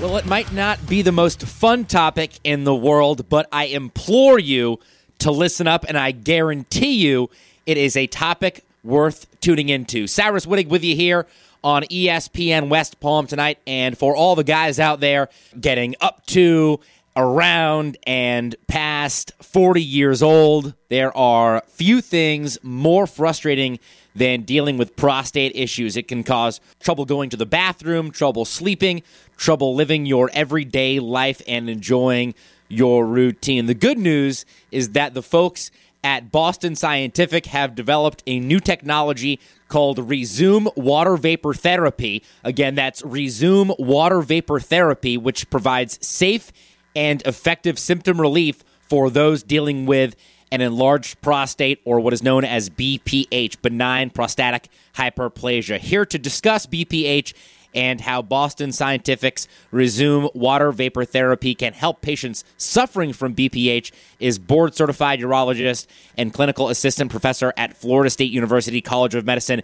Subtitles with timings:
[0.00, 4.38] Well, it might not be the most fun topic in the world, but I implore
[4.38, 4.80] you
[5.20, 7.30] to listen up, and I guarantee you
[7.64, 10.06] it is a topic worth tuning into.
[10.06, 11.26] Cyrus Wittig with you here
[11.62, 16.80] on ESPN West Palm tonight, and for all the guys out there getting up to,
[17.16, 23.78] around, and past 40 years old, there are few things more frustrating
[24.14, 25.96] than dealing with prostate issues.
[25.96, 29.02] It can cause trouble going to the bathroom, trouble sleeping,
[29.36, 32.34] trouble living your everyday life and enjoying
[32.68, 33.66] your routine.
[33.66, 35.70] The good news is that the folks
[36.02, 42.22] at Boston Scientific have developed a new technology called Rezum Water Vapor Therapy.
[42.44, 46.52] Again, that's Rezum Water Vapor Therapy, which provides safe
[46.94, 50.14] and effective symptom relief for those dealing with
[50.54, 55.78] an enlarged prostate or what is known as BPH, benign prostatic hyperplasia.
[55.78, 57.34] Here to discuss BPH
[57.74, 63.90] and how Boston Scientific's Rezum Water Vapor Therapy can help patients suffering from BPH
[64.20, 69.60] is board certified urologist and clinical assistant professor at Florida State University College of Medicine,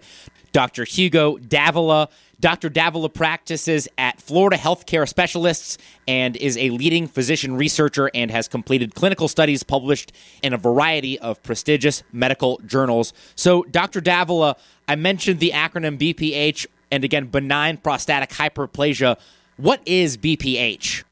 [0.51, 0.83] Dr.
[0.83, 2.09] Hugo Davila.
[2.41, 2.69] Dr.
[2.69, 8.95] Davila practices at Florida Healthcare Specialists and is a leading physician researcher and has completed
[8.95, 10.11] clinical studies published
[10.43, 13.13] in a variety of prestigious medical journals.
[13.35, 14.01] So, Dr.
[14.01, 19.17] Davila, I mentioned the acronym BPH and again, benign prostatic hyperplasia.
[19.57, 21.03] What is BPH?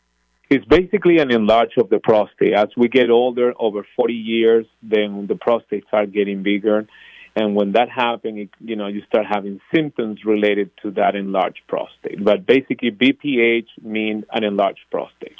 [0.50, 2.54] It's basically an enlarge of the prostate.
[2.54, 6.88] As we get older, over 40 years, then the prostate starts getting bigger.
[7.36, 11.62] And when that happens, it, you know, you start having symptoms related to that enlarged
[11.68, 12.24] prostate.
[12.24, 15.36] But basically, BPH means an enlarged prostate.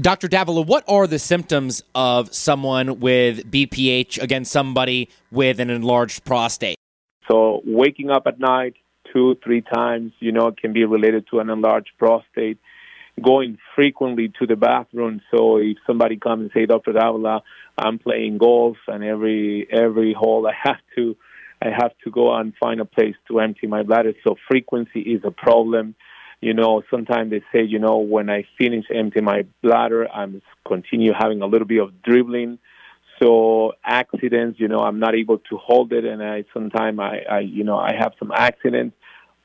[0.00, 0.28] Dr.
[0.28, 6.76] Davila, what are the symptoms of someone with BPH against somebody with an enlarged prostate?
[7.28, 8.74] So, waking up at night,
[9.12, 12.58] two, three times, you know, can be related to an enlarged prostate.
[13.22, 15.20] Going frequently to the bathroom.
[15.30, 16.92] So if somebody comes and say, Dr.
[16.92, 17.42] Davila,
[17.76, 21.16] I'm playing golf and every every hole I have to
[21.60, 24.14] I have to go and find a place to empty my bladder.
[24.24, 25.94] So frequency is a problem.
[26.40, 31.12] You know, sometimes they say, you know, when I finish emptying my bladder, I'm continue
[31.18, 32.58] having a little bit of dribbling.
[33.20, 37.38] So accidents, you know, I'm not able to hold it, and I sometimes I, I,
[37.40, 38.94] you know, I have some accidents.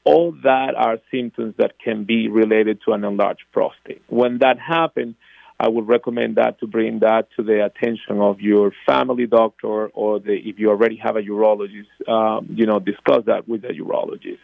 [0.06, 4.02] All that are symptoms that can be related to an enlarged prostate.
[4.08, 5.16] When that happens,
[5.60, 10.20] I would recommend that to bring that to the attention of your family doctor, or
[10.20, 14.40] the, if you already have a urologist, um, you know, discuss that with the urologist.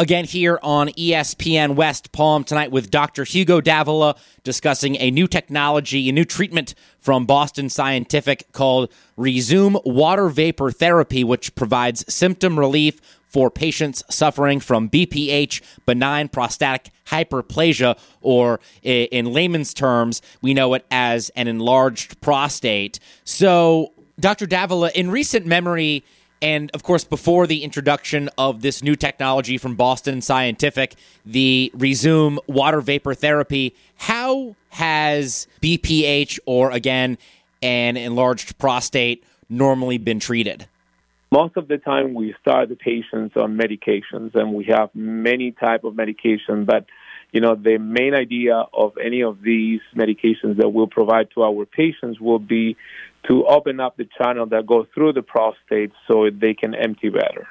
[0.00, 3.24] Again, here on ESPN West Palm tonight with Dr.
[3.24, 10.30] Hugo Davila discussing a new technology, a new treatment from Boston Scientific called Rezum Water
[10.30, 18.58] Vapor Therapy, which provides symptom relief for patients suffering from BPH, benign prostatic hyperplasia, or
[18.82, 23.00] in layman's terms, we know it as an enlarged prostate.
[23.24, 24.46] So, Dr.
[24.46, 26.04] Davila, in recent memory,
[26.42, 30.94] and of course, before the introduction of this new technology from Boston Scientific,
[31.26, 37.18] the Rezum water vapor therapy, how has BPH or again
[37.62, 40.66] an enlarged prostate normally been treated?
[41.32, 45.84] Most of the time, we start the patients on medications, and we have many type
[45.84, 46.64] of medication.
[46.64, 46.86] But
[47.32, 51.64] you know, the main idea of any of these medications that we'll provide to our
[51.64, 52.76] patients will be
[53.28, 57.48] to open up the channel that goes through the prostate so they can empty better.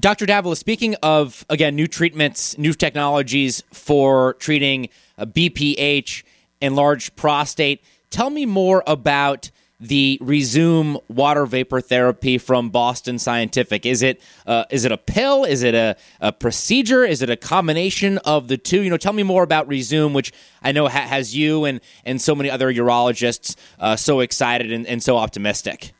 [0.00, 0.24] Dr.
[0.24, 4.88] Davila, speaking of, again, new treatments, new technologies for treating
[5.18, 6.22] uh, BPH,
[6.62, 9.50] enlarged prostate, tell me more about
[9.80, 13.86] the Rezum water vapor therapy from Boston Scientific?
[13.86, 15.44] Is it uh, is it a pill?
[15.44, 17.04] Is it a, a procedure?
[17.04, 18.82] Is it a combination of the two?
[18.82, 20.32] You know, tell me more about Rezum, which
[20.62, 24.86] I know ha- has you and and so many other urologists uh, so excited and,
[24.86, 25.92] and so optimistic.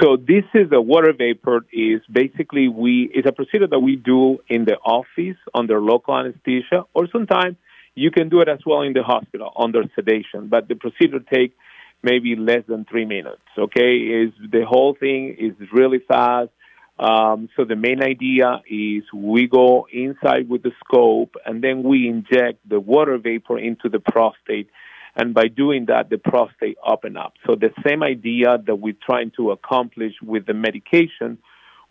[0.00, 1.64] So this is a water vapor.
[1.72, 6.84] Is basically we it's a procedure that we do in the office under local anesthesia,
[6.94, 7.56] or sometimes
[7.94, 10.48] you can do it as well in the hospital under sedation.
[10.48, 11.54] But the procedure takes
[12.02, 13.42] maybe less than three minutes.
[13.56, 16.50] Okay, is the whole thing is really fast.
[16.98, 22.08] Um, so the main idea is we go inside with the scope and then we
[22.08, 24.68] inject the water vapor into the prostate.
[25.16, 27.34] And by doing that, the prostate open up.
[27.46, 31.38] So the same idea that we're trying to accomplish with the medication,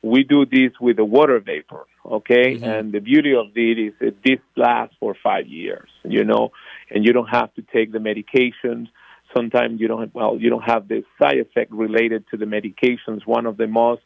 [0.01, 1.85] we do this with the water vapor.
[2.05, 2.55] Okay.
[2.55, 2.63] Mm-hmm.
[2.63, 6.51] And the beauty of it is that this lasts for five years, you know,
[6.89, 8.87] and you don't have to take the medications
[9.35, 13.25] sometimes you don't well you don't have the side effect related to the medications.
[13.25, 14.01] One of the most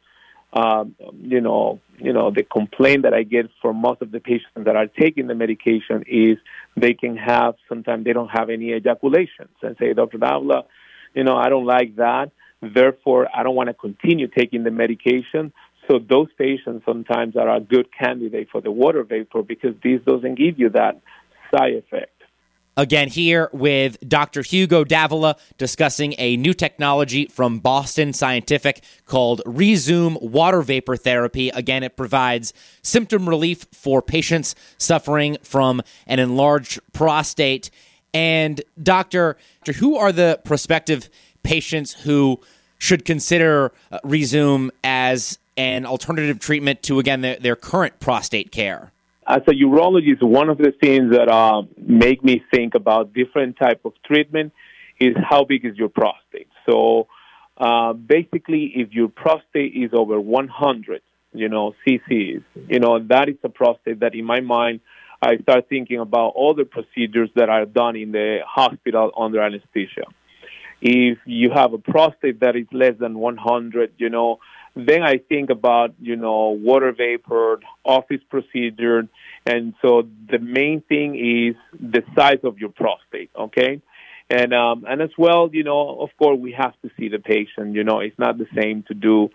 [0.56, 4.52] um, you know, you know, the complaint that I get from most of the patients
[4.56, 6.38] that are taking the medication is
[6.78, 10.18] they can have sometimes they don't have any ejaculations and say, Dr.
[10.18, 10.64] Davila,
[11.14, 12.32] you know, I don't like that.
[12.62, 15.52] Therefore, I don't want to continue taking the medication.
[15.90, 20.36] So those patients sometimes are a good candidate for the water vapor because this doesn't
[20.36, 21.02] give you that
[21.54, 22.15] side effect.
[22.78, 24.42] Again, here with Dr.
[24.42, 31.48] Hugo Davila discussing a new technology from Boston Scientific called Rezum Water Vapor Therapy.
[31.50, 37.72] Again, it provides symptom relief for patients suffering from an enlarged prostate.
[38.14, 39.38] And, Doctor,
[39.78, 41.10] who are the prospective
[41.44, 42.42] patients who
[42.78, 48.92] should consider uh, Rezum as an alternative treatment to, again, their, their current prostate care?
[49.28, 53.82] As a urologist, one of the things that uh, make me think about different type
[53.86, 54.54] of treatment
[55.00, 56.48] is how big is your prostate.
[56.70, 57.08] So
[57.58, 61.02] uh, basically, if your prostate is over 100,
[61.34, 64.82] you know, cc's, you know, that is a prostate that in my mind,
[65.22, 70.04] I start thinking about all the procedures that are done in the hospital under anesthesia.
[70.82, 74.40] If you have a prostate that is less than 100, you know,
[74.76, 79.08] then I think about, you know, water vapor, office procedure.
[79.46, 83.82] And so the main thing is the size of your prostate, okay?
[84.30, 87.74] And, um, and as well, you know, of course, we have to see the patient.
[87.74, 89.30] You know, it's not the same to do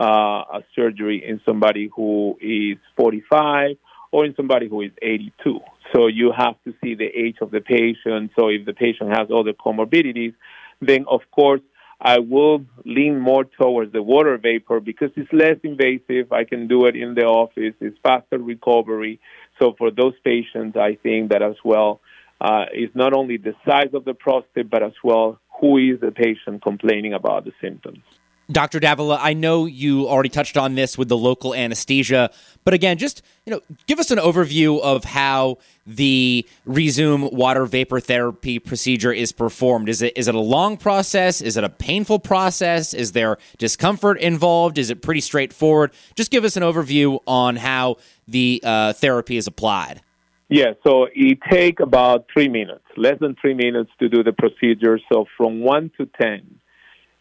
[0.00, 3.76] uh, a surgery in somebody who is 45
[4.12, 5.60] or in somebody who is 82.
[5.94, 8.30] So you have to see the age of the patient.
[8.38, 10.34] So if the patient has other comorbidities,
[10.80, 11.60] then of course
[12.00, 16.30] I will lean more towards the water vapor because it's less invasive.
[16.30, 17.74] I can do it in the office.
[17.80, 19.18] It's faster recovery.
[19.58, 22.00] So for those patients, I think that as well
[22.40, 26.12] uh, is not only the size of the prostate, but as well who is the
[26.12, 28.02] patient complaining about the symptoms.
[28.50, 28.78] Dr.
[28.78, 32.30] Davila, I know you already touched on this with the local anesthesia,
[32.64, 37.98] but again, just you know, give us an overview of how the Rezum water vapor
[37.98, 39.88] therapy procedure is performed.
[39.88, 41.40] Is it is it a long process?
[41.40, 42.94] Is it a painful process?
[42.94, 44.78] Is there discomfort involved?
[44.78, 45.90] Is it pretty straightforward?
[46.14, 47.96] Just give us an overview on how
[48.28, 50.02] the uh, therapy is applied.
[50.48, 55.00] Yeah, so it take about three minutes, less than three minutes to do the procedure.
[55.12, 56.60] So from one to ten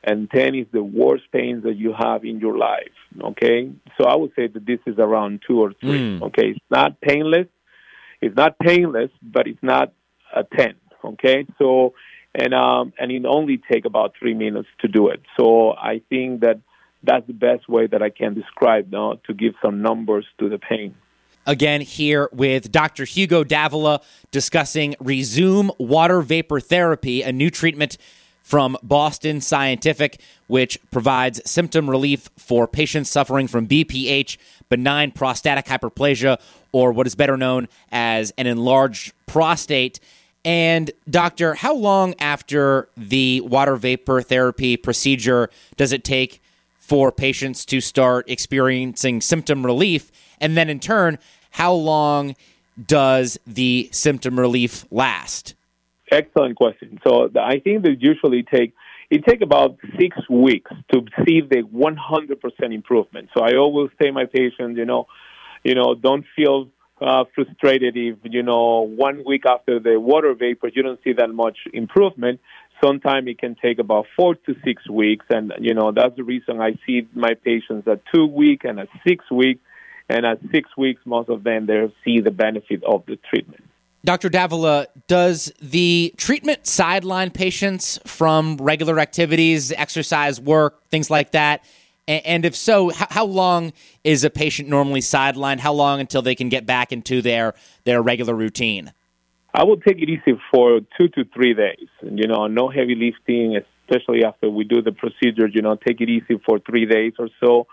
[0.05, 2.93] and 10 is the worst pain that you have in your life.
[3.21, 6.19] Okay, so I would say that this is around two or three.
[6.19, 6.21] Mm.
[6.27, 7.47] Okay, it's not painless.
[8.21, 9.93] It's not painless, but it's not
[10.33, 10.75] a 10.
[11.03, 11.93] Okay, so
[12.35, 15.21] and um, and it only take about three minutes to do it.
[15.37, 16.59] So I think that
[17.03, 20.59] that's the best way that I can describe now to give some numbers to the
[20.59, 20.95] pain.
[21.47, 23.05] Again, here with Dr.
[23.05, 27.97] Hugo Davila discussing Rezum Water Vapor Therapy, a new treatment
[28.45, 34.37] from Boston Scientific, which provides symptom relief for patients suffering from BPH,
[34.69, 36.39] benign prostatic hyperplasia,
[36.71, 39.99] or what is better known as an enlarged prostate.
[40.45, 46.39] And, doctor, how long after the water vapor therapy procedure does it take
[46.77, 50.11] for patients to start experiencing symptom relief?
[50.39, 51.17] And then, in turn,
[51.49, 52.35] how long
[52.85, 55.55] does the symptom relief last?
[56.11, 56.99] Excellent question.
[57.05, 58.73] So I think they usually take
[59.09, 63.29] it take about six weeks to see the 100% improvement.
[63.35, 65.07] So I always say my patients, you know,
[65.63, 66.69] you know, don't feel
[67.01, 71.29] uh, frustrated if you know one week after the water vapor you don't see that
[71.29, 72.39] much improvement.
[72.83, 76.61] Sometimes it can take about four to six weeks, and you know that's the reason
[76.61, 79.61] I see my patients at two week and at six weeks,
[80.09, 83.63] and at six weeks most of them they see the benefit of the treatment.
[84.05, 84.29] Dr.
[84.29, 91.65] Davila, does the treatment sideline patients from regular activities, exercise, work, things like that?
[92.07, 95.59] And if so, how long is a patient normally sidelined?
[95.59, 98.93] How long until they can get back into their, their regular routine?
[99.55, 101.87] I will take it easy for two to three days.
[102.03, 105.47] You know, no heavy lifting, especially after we do the procedure.
[105.47, 107.65] You know, take it easy for three days or so.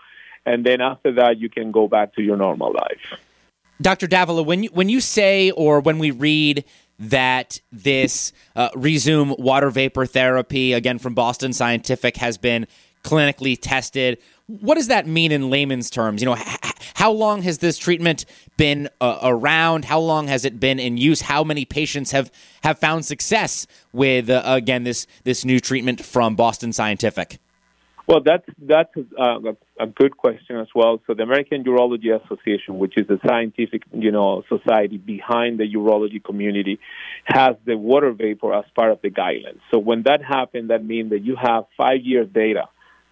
[0.47, 3.19] And then after that, you can go back to your normal life.
[3.81, 4.07] Dr.
[4.07, 6.63] Davila, when you, when you say or when we read
[6.99, 12.67] that this uh, Rezum water vapor therapy, again from Boston Scientific, has been
[13.03, 16.21] clinically tested, what does that mean in layman's terms?
[16.21, 18.25] You know, h- how long has this treatment
[18.57, 19.85] been uh, around?
[19.85, 21.21] How long has it been in use?
[21.21, 22.31] How many patients have,
[22.63, 27.39] have found success with uh, again this this new treatment from Boston Scientific?
[28.05, 29.39] Well, that's that's uh,
[29.79, 30.99] a, a good question as well.
[31.07, 36.21] So the American Urology Association, which is the scientific you know society behind the urology
[36.21, 36.79] community,
[37.23, 39.61] has the water vapor as part of the guidelines.
[39.71, 42.67] So when that happened, that means that you have five years data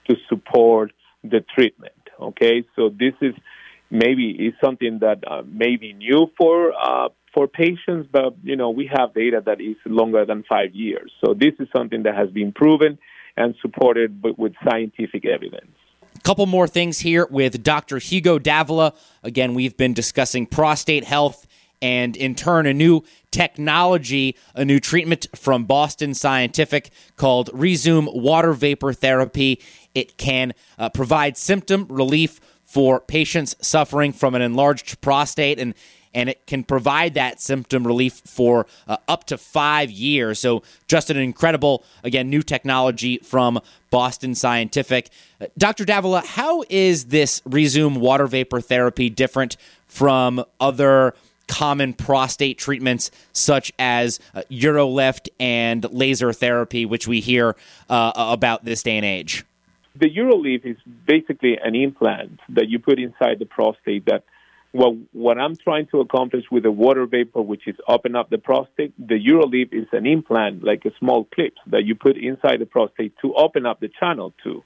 [0.10, 0.92] to support
[1.24, 1.94] the treatment.
[2.20, 3.34] Okay, so this is
[3.90, 8.72] maybe is something that uh, may be new for uh, for patients, but you know
[8.72, 11.14] we have data that is longer than five years.
[11.24, 13.00] So this is something that has been proven
[13.38, 15.72] and supported with scientific evidence.
[16.24, 17.98] Couple more things here with Dr.
[17.98, 18.94] Hugo Davila.
[19.24, 21.48] Again, we've been discussing prostate health
[21.82, 28.54] and in turn a new technology, a new treatment from Boston Scientific called Rezum Water
[28.54, 29.60] Vapor Therapy.
[29.96, 35.74] It can uh, provide symptom relief for patients suffering from an enlarged prostate and
[36.14, 40.40] and it can provide that symptom relief for uh, up to five years.
[40.40, 45.10] So, just an incredible, again, new technology from Boston Scientific.
[45.40, 45.86] Uh, Dr.
[45.86, 51.14] Davila, how is this Rezum water vapor therapy different from other
[51.48, 57.56] common prostate treatments such as uh, Urolift and laser therapy, which we hear
[57.90, 59.44] uh, about this day and age?
[59.96, 64.24] The Urolift is basically an implant that you put inside the prostate that
[64.74, 68.38] well, what I'm trying to accomplish with the water vapor, which is open up the
[68.38, 72.66] prostate, the Urolift is an implant, like a small clip that you put inside the
[72.66, 74.64] prostate to open up the channel to.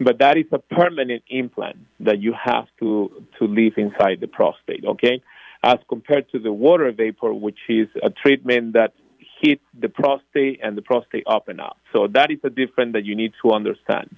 [0.00, 4.84] But that is a permanent implant that you have to to leave inside the prostate.
[4.84, 5.22] Okay,
[5.62, 8.92] as compared to the water vapor, which is a treatment that
[9.40, 11.78] hits the prostate and the prostate open up.
[11.92, 14.16] So that is a difference that you need to understand.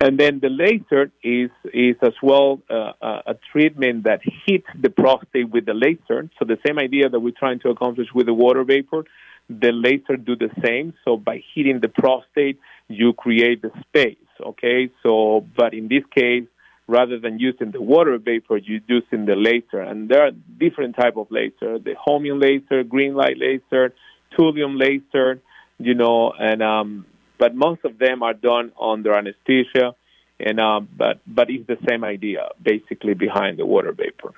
[0.00, 5.50] And then the laser is is as well uh, a treatment that hits the prostate
[5.50, 6.30] with the laser.
[6.38, 9.04] So the same idea that we're trying to accomplish with the water vapor,
[9.48, 10.94] the laser do the same.
[11.04, 14.16] So by hitting the prostate, you create the space.
[14.40, 14.90] Okay.
[15.02, 16.46] So, but in this case,
[16.86, 19.80] rather than using the water vapor, you're using the laser.
[19.80, 23.94] And there are different type of laser: the holmium laser, green light laser,
[24.38, 25.40] thulium laser.
[25.80, 27.06] You know, and um,
[27.38, 29.94] but most of them are done under anesthesia.
[30.40, 34.32] And uh, but but it's the same idea basically behind the water vapor.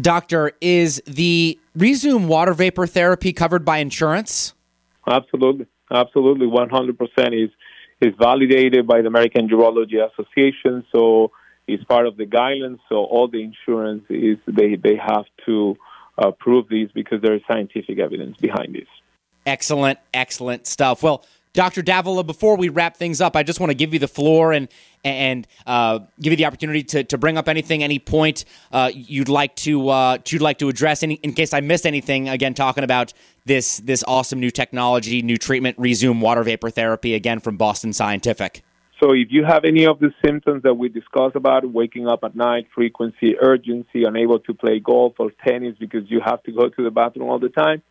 [0.00, 4.54] Doctor, is the Rezum water vapor therapy covered by insurance?
[5.08, 7.50] Absolutely, absolutely, one hundred percent is
[8.00, 10.84] is validated by the American Urology Association.
[10.92, 11.32] So
[11.66, 12.78] it's part of the guidelines.
[12.88, 15.76] So all the insurance is they they have to
[16.16, 18.88] uh, prove these because there is scientific evidence behind this.
[19.46, 21.02] Excellent, excellent stuff.
[21.02, 21.24] Well,
[21.54, 21.82] Dr.
[21.82, 24.68] Davila, before we wrap things up, I just want to give you the floor and
[25.04, 29.28] and uh, give you the opportunity to, to bring up anything, any point uh, you'd
[29.28, 31.04] like to uh, you'd like to address.
[31.04, 35.36] Any, in case I missed anything, again, talking about this this awesome new technology, new
[35.36, 38.64] treatment, Rezum water vapor therapy, again from Boston Scientific.
[39.00, 42.34] So, if you have any of the symptoms that we discussed about waking up at
[42.34, 46.82] night, frequency, urgency, unable to play golf or tennis because you have to go to
[46.82, 47.82] the bathroom all the time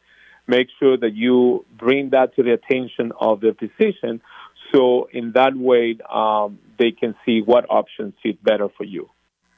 [0.47, 4.21] make sure that you bring that to the attention of the physician
[4.73, 9.09] so in that way um, they can see what options fit better for you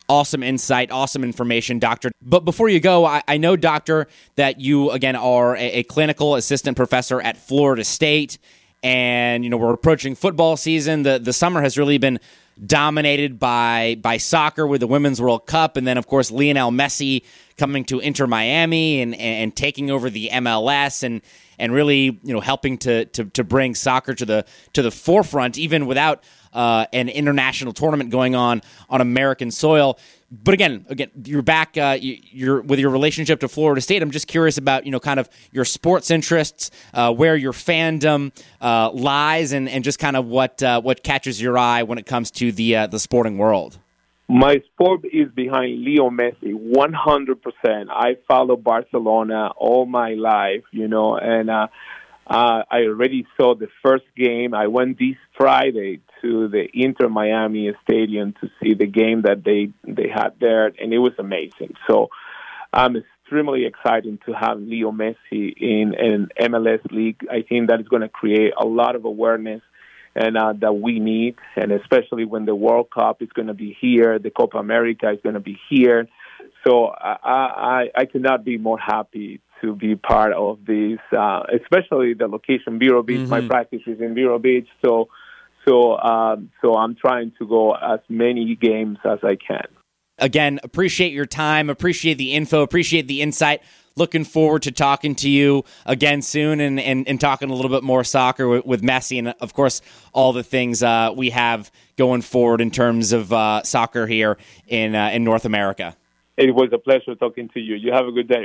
[0.07, 2.11] awesome insight, awesome information, Doctor.
[2.21, 6.35] But before you go, I, I know, Doctor, that you, again, are a, a, clinical
[6.35, 8.37] assistant professor at Florida State.
[8.83, 11.03] And, you know, we're approaching football season.
[11.03, 12.19] The, the summer has really been
[12.63, 17.23] dominated by by soccer with the Women's World Cup, and then of course Lionel Messi
[17.57, 21.21] coming to Inter Miami and, and taking over the MLS and
[21.59, 25.57] and really you know helping to, to to bring soccer to the to the forefront
[25.57, 29.99] even without uh, an international tournament going on on American soil
[30.43, 31.77] but again, again, you're back.
[31.77, 34.01] Uh, you, are with your relationship to Florida State.
[34.01, 38.31] I'm just curious about you know kind of your sports interests, uh, where your fandom
[38.61, 42.05] uh, lies, and, and just kind of what uh, what catches your eye when it
[42.05, 43.77] comes to the uh, the sporting world.
[44.27, 47.85] My sport is behind Leo Messi, 100%.
[47.91, 51.67] I follow Barcelona all my life, you know, and uh,
[52.27, 54.55] I already saw the first game.
[54.55, 59.71] I went this Friday to the Inter Miami Stadium to see the game that they
[59.83, 61.75] they had there, and it was amazing.
[61.87, 62.09] So
[62.73, 67.21] I'm extremely excited to have Leo Messi in an MLS league.
[67.29, 69.61] I think that is going to create a lot of awareness
[70.15, 73.75] and uh, that we need, and especially when the World Cup is going to be
[73.79, 76.07] here, the Copa America is going to be here.
[76.65, 81.43] So I, I I could not be more happy to be part of this, uh,
[81.53, 83.21] especially the location Vero Beach.
[83.21, 83.29] Mm-hmm.
[83.29, 85.09] My practice is in Vero Beach, so
[85.67, 89.67] so um, so I'm trying to go as many games as I can.
[90.17, 93.61] Again, appreciate your time, appreciate the info, appreciate the insight.
[93.97, 97.83] Looking forward to talking to you again soon and, and, and talking a little bit
[97.83, 99.81] more soccer with, with Messi and, of course,
[100.11, 104.95] all the things uh, we have going forward in terms of uh, soccer here in,
[104.95, 105.95] uh, in North America.
[106.35, 107.75] It was a pleasure talking to you.
[107.75, 108.43] You have a good day.